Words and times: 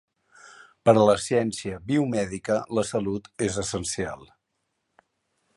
Per 0.89 0.95
a 1.01 1.03
la 1.09 1.15
ciència 1.25 1.77
biomèdica, 1.91 2.57
la 2.79 2.87
salut 2.95 3.33
és 3.49 3.63
essencial. 3.67 4.29